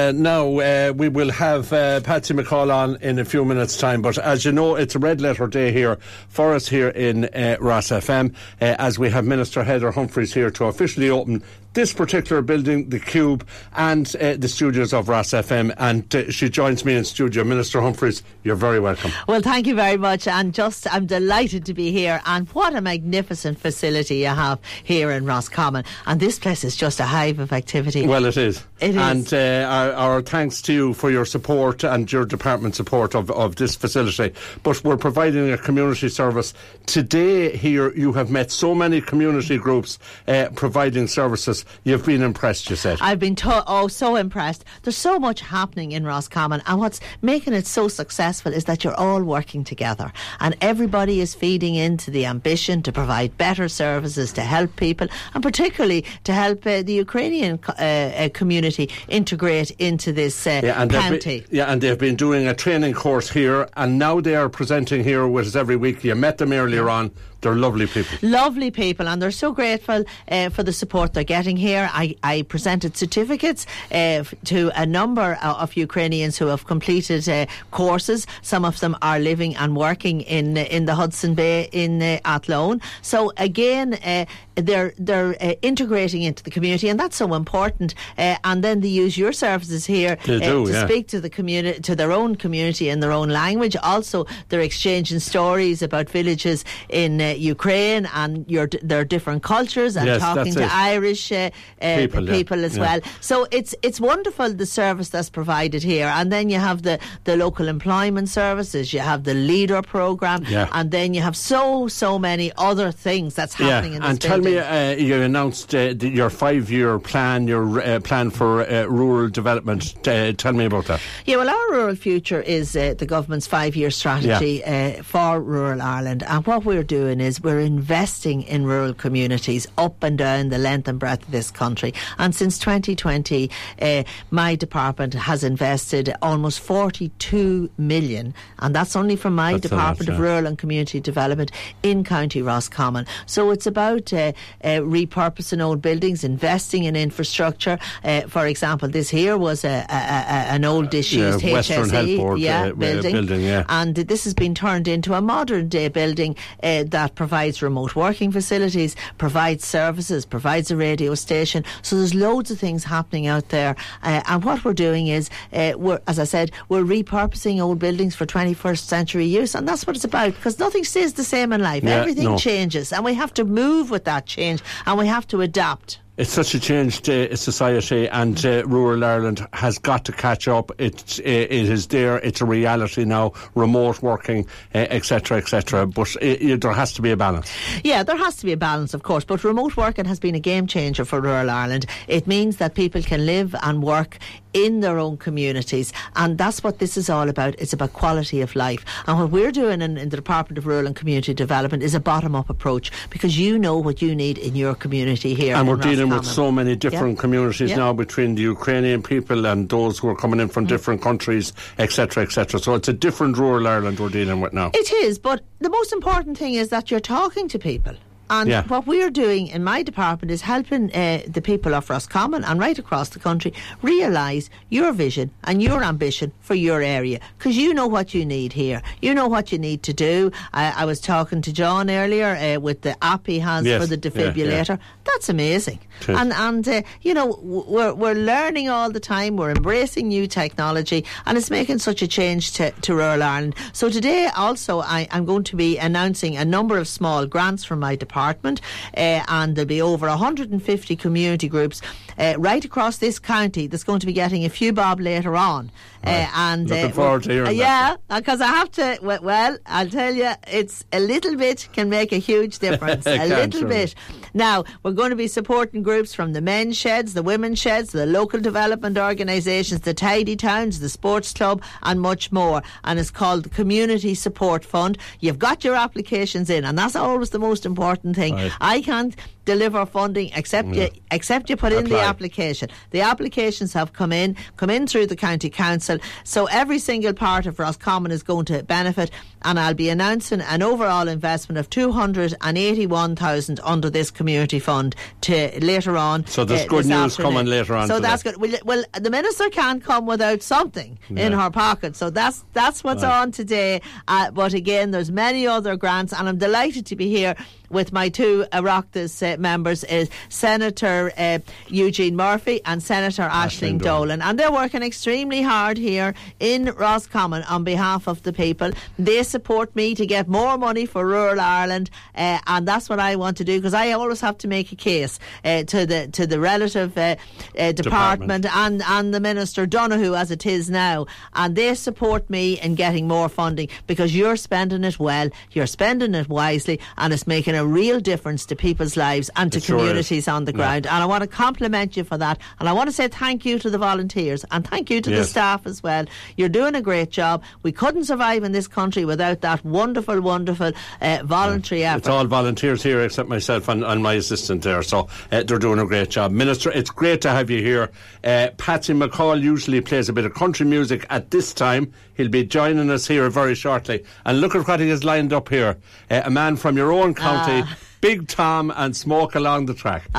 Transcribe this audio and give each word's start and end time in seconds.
uh, 0.00 0.12
now 0.12 0.58
uh, 0.58 0.92
we 0.96 1.08
will 1.08 1.30
have 1.30 1.72
uh, 1.72 2.00
Patsy 2.00 2.34
McCall 2.34 2.72
on 2.72 2.96
in 3.02 3.18
a 3.18 3.24
few 3.24 3.44
minutes' 3.44 3.76
time. 3.76 4.02
But 4.02 4.18
as 4.18 4.44
you 4.44 4.52
know, 4.52 4.76
it's 4.76 4.94
a 4.94 4.98
red 4.98 5.20
letter 5.20 5.46
day 5.46 5.72
here 5.72 5.96
for 6.28 6.54
us 6.54 6.68
here 6.68 6.88
in 6.88 7.26
uh, 7.26 7.56
Ros 7.60 7.88
FM, 7.88 8.34
uh, 8.60 8.76
as 8.78 8.98
we 8.98 9.10
have 9.10 9.24
Minister 9.24 9.62
Heather 9.62 9.90
Humphreys 9.90 10.32
here 10.32 10.50
to 10.52 10.64
officially 10.66 11.10
open 11.10 11.42
this 11.72 11.92
particular 11.92 12.42
building, 12.42 12.88
the 12.88 12.98
Cube, 12.98 13.46
and 13.76 14.14
uh, 14.16 14.36
the 14.36 14.48
studios 14.48 14.92
of 14.92 15.08
Ros 15.08 15.28
FM. 15.28 15.74
And 15.78 16.14
uh, 16.14 16.30
she 16.30 16.48
joins 16.48 16.84
me 16.84 16.94
in 16.94 17.04
studio. 17.04 17.44
Minister 17.44 17.80
Humphreys, 17.80 18.22
you're 18.42 18.56
very 18.56 18.80
welcome. 18.80 19.12
Well, 19.28 19.40
thank 19.40 19.66
you 19.66 19.74
very 19.74 19.96
much. 19.96 20.26
And 20.26 20.52
just, 20.52 20.92
I'm 20.92 21.06
delighted 21.06 21.64
to 21.66 21.74
be 21.74 21.92
here. 21.92 22.20
And 22.26 22.48
what 22.50 22.74
a 22.74 22.80
magnificent 22.80 23.58
facility 23.58 24.16
you 24.16 24.26
have 24.26 24.58
here 24.82 25.10
in 25.10 25.26
Roscommon. 25.26 25.84
And 26.06 26.18
this 26.18 26.38
place 26.38 26.64
is 26.64 26.76
just 26.76 26.98
a 26.98 27.04
hive 27.04 27.38
of 27.38 27.52
activity. 27.52 28.06
Well, 28.06 28.24
it 28.24 28.36
is. 28.36 28.64
It 28.80 28.90
is. 28.90 28.96
And 28.96 29.32
uh, 29.32 29.68
our, 29.68 29.92
our, 29.92 30.22
thanks 30.22 30.62
to 30.62 30.72
you 30.72 30.94
for 30.94 31.10
your 31.10 31.24
support 31.24 31.84
and 31.84 32.10
your 32.10 32.24
department 32.24 32.74
support 32.74 33.14
of, 33.14 33.30
of 33.30 33.56
this 33.56 33.76
facility. 33.76 34.32
But 34.62 34.82
we're 34.82 34.96
providing 34.96 35.50
a 35.52 35.58
community 35.58 36.08
service. 36.08 36.52
Today, 36.86 37.56
here, 37.56 37.92
you 37.94 38.12
have 38.14 38.30
met 38.30 38.50
so 38.50 38.74
many 38.74 39.00
community 39.00 39.58
groups 39.58 39.98
uh, 40.26 40.48
providing 40.54 41.06
services 41.06 41.59
You've 41.84 42.04
been 42.04 42.22
impressed, 42.22 42.70
you 42.70 42.76
said. 42.76 42.98
I've 43.00 43.18
been 43.18 43.36
to- 43.36 43.64
oh 43.66 43.88
so 43.88 44.16
impressed. 44.16 44.64
There's 44.82 44.96
so 44.96 45.18
much 45.18 45.40
happening 45.40 45.92
in 45.92 46.04
Roscommon, 46.04 46.62
and 46.66 46.78
what's 46.78 47.00
making 47.22 47.54
it 47.54 47.66
so 47.66 47.88
successful 47.88 48.52
is 48.52 48.64
that 48.64 48.84
you're 48.84 48.94
all 48.94 49.22
working 49.22 49.64
together, 49.64 50.12
and 50.40 50.56
everybody 50.60 51.20
is 51.20 51.34
feeding 51.34 51.74
into 51.74 52.10
the 52.10 52.26
ambition 52.26 52.82
to 52.82 52.92
provide 52.92 53.36
better 53.38 53.68
services 53.68 54.32
to 54.32 54.42
help 54.42 54.74
people, 54.76 55.08
and 55.34 55.42
particularly 55.42 56.04
to 56.24 56.32
help 56.32 56.66
uh, 56.66 56.82
the 56.82 56.94
Ukrainian 56.94 57.58
uh, 57.68 57.72
uh, 57.82 58.28
community 58.34 58.88
integrate 59.08 59.70
into 59.72 60.12
this 60.12 60.46
uh, 60.46 60.60
yeah, 60.62 60.80
and 60.80 60.90
county. 60.90 61.40
Been, 61.40 61.48
yeah, 61.50 61.70
and 61.70 61.80
they've 61.80 61.98
been 61.98 62.16
doing 62.16 62.46
a 62.46 62.54
training 62.54 62.94
course 62.94 63.30
here, 63.30 63.68
and 63.76 63.98
now 63.98 64.20
they 64.20 64.36
are 64.36 64.48
presenting 64.48 65.04
here 65.04 65.26
with 65.26 65.46
us 65.46 65.56
every 65.56 65.76
week. 65.76 66.04
You 66.04 66.14
met 66.14 66.38
them 66.38 66.52
earlier 66.52 66.88
on. 66.88 67.10
They're 67.40 67.54
lovely 67.54 67.86
people. 67.86 68.18
Lovely 68.22 68.70
people, 68.70 69.08
and 69.08 69.20
they're 69.20 69.30
so 69.30 69.52
grateful 69.52 70.04
uh, 70.28 70.50
for 70.50 70.62
the 70.62 70.72
support 70.72 71.14
they're 71.14 71.24
getting 71.24 71.56
here. 71.56 71.88
I, 71.92 72.16
I 72.22 72.42
presented 72.42 72.96
certificates 72.96 73.66
uh, 73.92 74.24
to 74.44 74.70
a 74.74 74.84
number 74.84 75.38
of 75.42 75.76
Ukrainians 75.76 76.36
who 76.36 76.46
have 76.46 76.66
completed 76.66 77.28
uh, 77.28 77.46
courses. 77.70 78.26
Some 78.42 78.64
of 78.64 78.80
them 78.80 78.96
are 79.00 79.18
living 79.18 79.56
and 79.56 79.76
working 79.76 80.20
in 80.22 80.56
in 80.56 80.84
the 80.84 80.94
Hodson 80.94 81.34
Bay 81.34 81.68
in 81.72 82.02
uh, 82.02 82.18
Athlone. 82.24 82.80
So 83.02 83.32
again, 83.36 83.94
uh, 83.94 84.26
they're 84.60 84.92
they're 84.98 85.36
uh, 85.40 85.54
integrating 85.62 86.22
into 86.22 86.42
the 86.42 86.50
community, 86.50 86.88
and 86.88 86.98
that's 86.98 87.16
so 87.16 87.34
important. 87.34 87.94
Uh, 88.18 88.36
and 88.44 88.62
then 88.64 88.80
they 88.80 88.88
use 88.88 89.16
your 89.16 89.32
services 89.32 89.86
here 89.86 90.16
do, 90.24 90.40
to 90.40 90.72
yeah. 90.72 90.86
speak 90.86 91.08
to 91.08 91.20
the 91.20 91.30
community, 91.30 91.80
to 91.80 91.96
their 91.96 92.12
own 92.12 92.36
community 92.36 92.88
in 92.88 93.00
their 93.00 93.12
own 93.12 93.28
language. 93.28 93.76
Also, 93.76 94.26
they're 94.48 94.60
exchanging 94.60 95.20
stories 95.20 95.82
about 95.82 96.08
villages 96.08 96.64
in 96.88 97.20
Ukraine 97.38 98.06
and 98.14 98.48
your 98.50 98.68
their 98.82 99.04
different 99.04 99.42
cultures 99.42 99.96
and 99.96 100.06
yes, 100.06 100.20
talking 100.20 100.54
to 100.54 100.62
it. 100.62 100.74
Irish 100.74 101.32
uh, 101.32 101.50
uh, 101.80 101.96
people, 101.96 102.26
people 102.26 102.58
yeah. 102.58 102.66
as 102.66 102.76
yeah. 102.76 102.82
well. 102.82 103.00
So 103.20 103.46
it's 103.50 103.74
it's 103.82 104.00
wonderful 104.00 104.52
the 104.54 104.66
service 104.66 105.08
that's 105.10 105.30
provided 105.30 105.82
here, 105.82 106.06
and 106.06 106.32
then 106.32 106.48
you 106.48 106.58
have 106.58 106.82
the 106.82 106.98
the 107.24 107.36
local 107.36 107.68
employment 107.68 108.28
services, 108.28 108.92
you 108.92 109.00
have 109.00 109.24
the 109.24 109.34
leader 109.34 109.82
program, 109.82 110.44
and 110.72 110.90
then 110.90 111.14
you 111.14 111.22
have 111.22 111.36
so 111.36 111.88
so 111.88 112.18
many 112.18 112.52
other 112.56 112.92
things 112.92 113.34
that's 113.34 113.54
happening 113.54 113.94
in 113.94 114.02
this 114.02 114.10
and 114.10 114.20
building. 114.20 114.49
Me, 114.50 114.58
uh, 114.58 114.90
you 114.96 115.22
announced 115.22 115.74
uh, 115.74 115.94
the, 115.94 116.08
your 116.08 116.30
five 116.30 116.70
year 116.70 116.98
plan, 116.98 117.48
your 117.48 117.80
uh, 117.80 118.00
plan 118.00 118.30
for 118.30 118.62
uh, 118.62 118.84
rural 118.84 119.28
development. 119.28 119.94
tell 120.02 120.52
me 120.52 120.64
about 120.64 120.86
that. 120.86 121.00
Yeah, 121.26 121.36
well, 121.36 121.48
our 121.48 121.70
rural 121.70 121.96
future 121.96 122.40
is 122.40 122.72
the 122.72 123.06
government's 123.06 123.46
five 123.46 123.76
year 123.76 123.90
strategy 123.90 124.62
for 125.02 125.40
rural 125.40 125.82
Ireland, 125.82 126.22
and 126.24 126.46
what 126.46 126.64
we're 126.64 126.82
doing 126.82 127.20
is 127.20 127.40
we're 127.40 127.60
investing 127.60 128.42
in 128.42 128.64
rural 128.64 128.94
communities 128.94 129.66
up 129.78 130.02
and 130.02 130.18
down 130.18 130.48
the 130.48 130.58
length 130.58 130.88
and 130.88 130.98
breadth 130.98 131.24
of 131.24 131.30
this 131.30 131.50
country. 131.50 131.94
And 132.18 132.34
since 132.34 132.58
2020, 132.58 133.50
uh, 133.80 134.04
my 134.30 134.54
department 134.54 135.14
has 135.14 135.44
invested 135.44 136.12
almost 136.22 136.60
42 136.60 137.70
million, 137.78 138.34
and 138.58 138.74
that's 138.74 138.96
only 138.96 139.16
from 139.16 139.34
my 139.34 139.52
that's 139.52 139.62
Department 139.62 140.08
lot, 140.08 140.14
of. 140.14 140.20
Rural 140.20 140.46
and 140.46 140.58
Community 140.58 141.00
Development 141.00 141.50
in 141.82 142.04
County 142.04 142.42
Roscommon. 142.42 143.06
So 143.26 143.50
it's 143.50 143.66
about 143.66 144.12
uh, 144.12 144.32
uh, 144.64 144.80
repurposing 144.80 145.62
old 145.62 145.82
buildings, 145.82 146.24
investing 146.24 146.84
in 146.84 146.96
infrastructure. 146.96 147.78
Uh, 148.04 148.22
for 148.22 148.46
example, 148.46 148.88
this 148.88 149.08
here 149.08 149.36
was 149.36 149.64
a, 149.64 149.86
a, 149.88 149.94
a 149.94 150.40
an 150.50 150.64
old 150.64 150.90
disused 150.90 151.42
yeah, 151.42 151.52
Western 151.52 151.84
HSE 151.84 152.16
Board, 152.16 152.38
yeah, 152.38 152.62
uh, 152.62 152.72
building, 152.72 153.12
building 153.12 153.40
yeah. 153.42 153.64
and 153.68 153.94
this 153.94 154.24
has 154.24 154.34
been 154.34 154.54
turned 154.54 154.88
into 154.88 155.14
a 155.14 155.20
modern 155.20 155.68
day 155.68 155.88
building 155.88 156.36
uh, 156.62 156.84
that 156.86 157.14
provides 157.14 157.62
remote 157.62 157.94
working 157.94 158.32
facilities, 158.32 158.96
provides 159.18 159.64
services, 159.64 160.24
provides 160.26 160.70
a 160.70 160.76
radio 160.76 161.14
station. 161.14 161.64
So 161.82 161.96
there's 161.96 162.14
loads 162.14 162.50
of 162.50 162.58
things 162.58 162.84
happening 162.84 163.26
out 163.26 163.48
there. 163.50 163.76
Uh, 164.02 164.22
and 164.26 164.44
what 164.44 164.64
we're 164.64 164.72
doing 164.74 165.08
is, 165.08 165.30
uh, 165.52 165.72
we're, 165.76 166.00
as 166.06 166.18
I 166.18 166.24
said, 166.24 166.50
we're 166.68 166.82
repurposing 166.82 167.60
old 167.60 167.78
buildings 167.78 168.14
for 168.14 168.26
21st 168.26 168.78
century 168.78 169.26
use. 169.26 169.54
And 169.54 169.66
that's 169.66 169.86
what 169.86 169.96
it's 169.96 170.04
about 170.04 170.34
because 170.34 170.58
nothing 170.58 170.84
stays 170.84 171.14
the 171.14 171.24
same 171.24 171.52
in 171.52 171.62
life. 171.62 171.82
Yeah, 171.82 171.96
Everything 171.96 172.24
no. 172.24 172.38
changes 172.38 172.92
and 172.92 173.04
we 173.04 173.14
have 173.14 173.32
to 173.34 173.44
move 173.44 173.90
with 173.90 174.04
that 174.04 174.19
change 174.26 174.62
and 174.86 174.98
we 174.98 175.06
have 175.06 175.26
to 175.28 175.40
adapt. 175.40 176.00
It's 176.16 176.32
such 176.32 176.54
a 176.54 176.60
changed 176.60 177.08
uh, 177.08 177.34
society, 177.34 178.06
and 178.08 178.44
uh, 178.44 178.66
rural 178.66 179.04
Ireland 179.04 179.46
has 179.54 179.78
got 179.78 180.04
to 180.04 180.12
catch 180.12 180.48
up. 180.48 180.70
It's 180.78 181.18
uh, 181.18 181.22
it 181.22 181.50
is 181.50 181.86
there. 181.86 182.18
It's 182.18 182.40
a 182.40 182.44
reality 182.44 183.04
now. 183.04 183.32
Remote 183.54 184.02
working, 184.02 184.46
etc., 184.74 185.38
etc. 185.38 185.86
But 185.86 186.14
it, 186.20 186.60
there 186.60 186.72
has 186.72 186.92
to 186.94 187.02
be 187.02 187.10
a 187.10 187.16
balance. 187.16 187.50
Yeah, 187.84 188.02
there 188.02 188.18
has 188.18 188.36
to 188.36 188.44
be 188.44 188.52
a 188.52 188.56
balance, 188.56 188.92
of 188.92 189.02
course. 189.02 189.24
But 189.24 189.44
remote 189.44 189.76
working 189.76 190.04
has 190.04 190.20
been 190.20 190.34
a 190.34 190.40
game 190.40 190.66
changer 190.66 191.04
for 191.04 191.20
rural 191.20 191.48
Ireland. 191.48 191.86
It 192.06 192.26
means 192.26 192.56
that 192.56 192.74
people 192.74 193.02
can 193.02 193.24
live 193.24 193.54
and 193.62 193.82
work 193.82 194.18
in 194.52 194.80
their 194.80 194.98
own 194.98 195.16
communities, 195.16 195.92
and 196.16 196.36
that's 196.36 196.62
what 196.62 196.80
this 196.80 196.96
is 196.96 197.08
all 197.08 197.28
about. 197.28 197.54
It's 197.58 197.72
about 197.72 197.92
quality 197.92 198.40
of 198.40 198.56
life. 198.56 198.84
And 199.06 199.18
what 199.18 199.30
we're 199.30 199.52
doing 199.52 199.80
in, 199.80 199.96
in 199.96 200.08
the 200.08 200.16
Department 200.16 200.58
of 200.58 200.66
Rural 200.66 200.86
and 200.86 200.96
Community 200.96 201.32
Development 201.32 201.82
is 201.82 201.94
a 201.94 202.00
bottom-up 202.00 202.50
approach 202.50 202.90
because 203.10 203.38
you 203.38 203.58
know 203.58 203.78
what 203.78 204.02
you 204.02 204.14
need 204.14 204.38
in 204.38 204.56
your 204.56 204.74
community 204.74 205.34
here. 205.34 205.54
And 205.54 205.68
we're 205.68 205.80
in 205.99 205.99
dealing 206.00 206.12
Roscommon. 206.12 206.28
with 206.28 206.34
so 206.34 206.52
many 206.52 206.76
different 206.76 207.16
Yeah. 207.16 207.20
communities 207.20 207.70
Yeah. 207.70 207.76
now 207.84 207.92
between 207.92 208.34
the 208.34 208.42
Ukrainian 208.42 209.02
people 209.02 209.46
and 209.46 209.68
those 209.68 209.98
who 209.98 210.08
are 210.08 210.16
coming 210.16 210.40
in 210.40 210.48
Mm. 210.48 210.52
from 210.54 210.64
different 210.66 211.00
countries, 211.02 211.52
etc., 211.78 212.22
etc. 212.22 212.60
So 212.60 212.74
it's 212.74 212.88
a 212.88 212.92
different 213.06 213.36
rural 213.38 213.66
Ireland 213.66 213.98
we're 214.00 214.08
dealing 214.20 214.40
with 214.40 214.52
now. 214.52 214.70
It 214.74 214.90
is, 214.92 215.18
but 215.18 215.38
the 215.60 215.70
most 215.70 215.92
important 215.92 216.38
thing 216.38 216.54
is 216.54 216.68
that 216.68 216.90
you're 216.90 217.00
talking 217.18 217.48
to 217.48 217.58
people. 217.58 217.94
And 218.30 218.48
Yeah. 218.48 218.62
what 218.68 218.86
we're 218.86 219.10
doing 219.10 219.48
in 219.48 219.62
my 219.64 219.82
department 219.82 220.30
is 220.30 220.40
helping 220.42 220.90
uh, 220.94 221.22
the 221.26 221.42
people 221.42 221.74
of 221.74 221.90
Roscommon 221.90 222.44
and 222.44 222.58
right 222.60 222.78
across 222.78 223.08
the 223.10 223.18
country 223.18 223.52
realise 223.82 224.48
your 224.68 224.92
vision 224.92 225.30
and 225.44 225.62
your 225.62 225.82
ambition 225.82 226.32
for 226.40 226.54
your 226.54 226.80
area 226.80 227.18
because 227.36 227.56
you 227.56 227.74
know 227.74 227.86
what 227.88 228.14
you 228.14 228.24
need 228.24 228.52
here. 228.52 228.80
You 229.02 229.14
know 229.14 229.26
what 229.28 229.50
you 229.52 229.58
need 229.58 229.82
to 229.82 229.92
do. 229.92 230.30
I, 230.54 230.82
I 230.82 230.84
was 230.84 231.00
talking 231.00 231.42
to 231.42 231.52
John 231.52 231.90
earlier 231.90 232.36
uh, 232.36 232.60
with 232.60 232.82
the 232.82 232.94
app 233.04 233.26
he 233.26 233.38
has 233.40 233.66
Yes. 233.66 233.80
for 233.82 233.86
the 233.86 233.96
Yeah, 233.96 234.22
yeah. 234.22 234.32
defibrillator. 234.32 234.78
That's 235.04 235.28
amazing. 235.28 235.80
Is. 236.02 236.08
And 236.08 236.32
and 236.32 236.66
uh, 236.68 236.82
you 237.02 237.12
know 237.14 237.38
we're 237.42 237.92
we're 237.94 238.14
learning 238.14 238.68
all 238.68 238.90
the 238.90 239.00
time. 239.00 239.36
We're 239.36 239.50
embracing 239.50 240.08
new 240.08 240.26
technology, 240.28 241.04
and 241.26 241.36
it's 241.36 241.50
making 241.50 241.78
such 241.78 242.00
a 242.02 242.08
change 242.08 242.52
to, 242.52 242.70
to 242.70 242.94
rural 242.94 243.22
Ireland. 243.22 243.54
So 243.72 243.90
today, 243.90 244.28
also, 244.36 244.80
I, 244.80 245.08
I'm 245.10 245.24
going 245.26 245.44
to 245.44 245.56
be 245.56 245.78
announcing 245.78 246.36
a 246.36 246.44
number 246.44 246.78
of 246.78 246.86
small 246.88 247.26
grants 247.26 247.64
from 247.64 247.80
my 247.80 247.96
department, 247.96 248.19
uh, 248.20 249.22
and 249.28 249.56
there'll 249.56 249.66
be 249.66 249.82
over 249.82 250.06
150 250.08 250.96
community 250.96 251.48
groups 251.48 251.80
uh, 252.18 252.34
right 252.38 252.64
across 252.64 252.98
this 252.98 253.18
county 253.18 253.66
that's 253.66 253.84
going 253.84 254.00
to 254.00 254.06
be 254.06 254.12
getting 254.12 254.44
a 254.44 254.48
few 254.48 254.72
bob 254.72 255.00
later 255.00 255.36
on. 255.36 255.70
Uh, 256.02 256.26
and 256.34 256.70
Looking 256.70 256.86
uh, 256.86 256.94
forward 256.94 257.22
to 257.24 257.32
hearing 257.32 257.56
yeah, 257.58 257.96
because 258.08 258.40
I 258.40 258.46
have 258.46 258.70
to. 258.72 258.98
we- 259.02 259.18
Well, 259.18 259.58
I'll 259.66 259.88
tell 259.88 260.14
you, 260.14 260.32
it's 260.48 260.84
a 260.92 261.00
little 261.00 261.36
bit 261.36 261.68
can 261.72 261.90
make 261.90 262.12
a 262.12 262.16
huge 262.18 262.58
difference. 262.58 263.06
A 263.10 263.26
little 263.28 263.68
bit. 263.68 263.94
Now, 264.32 264.64
we're 264.82 264.92
going 264.92 265.10
to 265.10 265.16
be 265.16 265.26
supporting 265.28 265.82
groups 265.82 266.14
from 266.14 266.32
the 266.32 266.40
men's 266.40 266.76
sheds, 266.76 267.12
the 267.14 267.22
women's 267.22 267.58
sheds, 267.58 267.92
the 267.92 268.06
local 268.06 268.40
development 268.40 268.96
organisations, 268.96 269.82
the 269.82 269.92
tidy 269.92 270.36
towns, 270.36 270.80
the 270.80 270.88
sports 270.88 271.32
club, 271.32 271.62
and 271.82 272.00
much 272.00 272.32
more. 272.32 272.62
And 272.84 272.98
it's 272.98 273.10
called 273.10 273.44
the 273.44 273.50
Community 273.50 274.14
Support 274.14 274.64
Fund. 274.64 274.96
You've 275.20 275.38
got 275.38 275.64
your 275.64 275.74
applications 275.74 276.48
in, 276.48 276.64
and 276.64 276.78
that's 276.78 276.96
always 276.96 277.30
the 277.30 277.38
most 277.38 277.66
important 277.66 278.09
thing. 278.14 278.34
Right. 278.34 278.52
I 278.60 278.82
can't 278.82 279.14
deliver 279.44 279.86
funding 279.86 280.30
except 280.34 280.68
you 280.68 280.88
except 281.10 281.50
you 281.50 281.56
put 281.56 281.72
in 281.72 281.84
the 281.84 282.00
application. 282.00 282.68
The 282.90 283.00
applications 283.00 283.72
have 283.72 283.92
come 283.92 284.12
in, 284.12 284.36
come 284.56 284.70
in 284.70 284.86
through 284.86 285.06
the 285.06 285.16
county 285.16 285.50
council. 285.50 285.98
So 286.24 286.46
every 286.46 286.78
single 286.78 287.12
part 287.12 287.46
of 287.46 287.58
Roscommon 287.58 288.12
is 288.12 288.22
going 288.22 288.44
to 288.46 288.62
benefit, 288.62 289.10
and 289.42 289.58
I'll 289.58 289.74
be 289.74 289.88
announcing 289.88 290.40
an 290.40 290.62
overall 290.62 291.08
investment 291.08 291.58
of 291.58 291.68
two 291.70 291.92
hundred 291.92 292.34
and 292.42 292.58
eighty-one 292.58 293.16
thousand 293.16 293.60
under 293.64 293.90
this 293.90 294.10
community 294.10 294.58
fund 294.58 294.94
to 295.22 295.58
later 295.60 295.96
on. 295.96 296.26
So 296.26 296.44
there's 296.44 296.62
uh, 296.62 296.66
good 296.68 296.86
news 296.86 297.12
afternoon. 297.12 297.32
coming 297.32 297.46
later 297.46 297.74
on 297.76 297.88
So 297.88 298.00
that's 298.00 298.22
good. 298.22 298.36
Well, 298.36 298.52
well, 298.64 298.84
the 298.92 299.10
minister 299.10 299.48
can't 299.50 299.82
come 299.82 300.06
without 300.06 300.42
something 300.42 300.98
in 301.08 301.32
her 301.32 301.50
pocket. 301.50 301.96
So 301.96 302.10
that's 302.10 302.44
that's 302.52 302.84
what's 302.84 303.02
Right. 303.02 303.20
on 303.22 303.32
today. 303.32 303.80
Uh, 304.08 304.30
but 304.30 304.52
again, 304.52 304.90
there's 304.90 305.10
many 305.10 305.46
other 305.46 305.76
grants, 305.76 306.12
and 306.12 306.28
I'm 306.28 306.38
delighted 306.38 306.86
to 306.86 306.96
be 306.96 307.08
here 307.08 307.34
with 307.70 307.92
my 307.92 308.08
two 308.08 308.44
Oireachtas 308.52 309.22
uh, 309.22 309.29
members, 309.38 309.84
is 309.84 310.08
Senator 310.28 311.12
uh, 311.16 311.38
Eugene 311.68 312.16
Murphy 312.16 312.60
and 312.64 312.82
Senator 312.82 313.22
Aisling 313.22 313.78
Dolan. 313.78 314.00
Dolan, 314.00 314.22
and 314.22 314.38
they're 314.38 314.50
working 314.52 314.82
extremely 314.82 315.42
hard 315.42 315.76
here 315.76 316.14
in 316.38 316.66
Roscommon 316.76 317.42
on 317.44 317.64
behalf 317.64 318.06
of 318.06 318.22
the 318.22 318.32
people. 318.32 318.70
They 318.98 319.22
support 319.22 319.74
me 319.76 319.94
to 319.94 320.06
get 320.06 320.26
more 320.26 320.56
money 320.56 320.86
for 320.86 321.04
rural 321.06 321.38
Ireland, 321.38 321.90
uh, 322.14 322.38
and 322.46 322.66
that's 322.66 322.88
what 322.88 322.98
I 322.98 323.16
want 323.16 323.36
to 323.38 323.44
do 323.44 323.58
because 323.58 323.74
I 323.74 323.92
always 323.92 324.20
have 324.22 324.38
to 324.38 324.48
make 324.48 324.72
a 324.72 324.76
case 324.76 325.18
uh, 325.44 325.64
to 325.64 325.84
the 325.84 326.08
to 326.08 326.26
the 326.26 326.40
relative 326.40 326.96
uh, 326.96 327.16
uh, 327.58 327.72
department, 327.72 328.46
and 328.46 328.82
and 328.82 329.12
the 329.12 329.20
minister 329.20 329.66
Donohoe 329.66 330.14
as 330.14 330.30
it 330.30 330.46
is 330.46 330.70
now, 330.70 331.06
and 331.34 331.54
they 331.54 331.74
support 331.74 332.30
me 332.30 332.58
in 332.60 332.74
getting 332.74 333.06
more 333.06 333.28
funding 333.28 333.68
because 333.86 334.16
you're 334.16 334.36
spending 334.36 334.84
it 334.84 334.98
well, 334.98 335.28
you're 335.52 335.66
spending 335.66 336.14
it 336.14 336.28
wisely, 336.28 336.80
and 336.96 337.12
it's 337.12 337.26
making 337.26 337.54
a 337.54 337.66
real 337.66 338.00
difference 338.00 338.46
to 338.46 338.56
people's 338.56 338.96
lives 338.96 339.19
and 339.36 339.52
to 339.52 339.58
It 339.58 339.64
sure 339.64 339.78
communities 339.78 340.28
on 340.28 340.44
the 340.44 340.52
Yeah. 340.52 340.56
ground. 340.56 340.86
And 340.86 341.02
I 341.02 341.06
want 341.06 341.22
to 341.22 341.26
compliment 341.26 341.96
you 341.96 342.04
for 342.04 342.16
that, 342.16 342.38
and 342.58 342.68
I 342.68 342.72
want 342.72 342.88
to 342.88 342.92
say 342.94 343.08
thank 343.08 343.44
you 343.44 343.58
to 343.58 343.68
the 343.68 343.76
volunteers 343.78 344.44
and 344.50 344.66
thank 344.66 344.88
you 344.88 345.00
to 345.02 345.10
the 345.10 345.24
staff 345.24 345.66
as 345.66 345.82
well. 345.82 346.04
You're 346.36 346.48
doing 346.48 346.74
a 346.74 346.80
great 346.80 347.10
job. 347.10 347.42
We 347.62 347.72
couldn't 347.72 348.04
survive 348.04 348.44
in 348.44 348.52
this 348.52 348.68
country 348.68 349.04
without 349.04 349.40
that 349.42 349.64
wonderful, 349.64 350.20
wonderful 350.20 350.72
uh, 351.02 351.18
voluntary 351.24 351.84
effort. 351.84 351.98
It's 351.98 352.08
all 352.08 352.24
volunteers 352.26 352.82
here 352.82 353.02
except 353.02 353.28
myself 353.28 353.68
and, 353.68 353.84
and 353.84 354.02
my 354.02 354.14
assistant 354.14 354.62
there, 354.62 354.82
so 354.82 355.08
uh, 355.32 355.42
they're 355.42 355.58
doing 355.58 355.78
a 355.80 355.86
great 355.86 356.10
job. 356.10 356.30
Minister, 356.32 356.70
it's 356.70 356.90
great 356.90 357.20
to 357.22 357.30
have 357.30 357.50
you 357.50 357.60
here. 357.62 357.90
Uh, 358.24 358.48
Patsy 358.56 358.92
McCall 358.94 359.40
usually 359.42 359.80
plays 359.80 360.08
a 360.08 360.12
bit 360.12 360.24
of 360.24 360.34
country 360.34 360.66
music 360.66 361.06
at 361.10 361.30
this 361.30 361.52
time. 361.52 361.92
He'll 362.14 362.28
be 362.28 362.44
joining 362.44 362.90
us 362.90 363.06
here 363.06 363.28
very 363.30 363.54
shortly. 363.54 364.04
And 364.24 364.40
look 364.40 364.54
at 364.54 364.66
what 364.68 364.80
he 364.80 364.88
has 364.90 365.04
lined 365.04 365.32
up 365.32 365.48
here. 365.48 365.78
Uh, 366.10 366.22
a 366.24 366.30
man 366.30 366.56
from 366.56 366.76
your 366.76 366.92
own 366.92 367.14
county. 367.14 367.62
Ah. 367.66 367.76
Big 368.00 368.28
Tom 368.28 368.72
and 368.76 368.96
Smoke 368.96 369.34
along 369.34 369.66
the 369.66 369.74
track. 369.74 370.02
so 370.04 370.08
we 370.08 370.12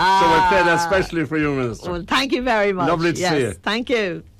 play 0.49 0.63
that 0.63 0.77
Ah. 0.79 0.85
especially 0.85 1.25
for 1.25 1.37
you, 1.37 1.53
Minister. 1.55 1.91
Well, 1.91 2.03
thank 2.07 2.31
you 2.31 2.41
very 2.43 2.73
much. 2.73 2.87
Lovely 2.87 3.11
to 3.11 3.15
see 3.15 3.21
yes, 3.23 3.39
you. 3.41 3.51
Thank 3.63 3.89
you. 3.89 4.23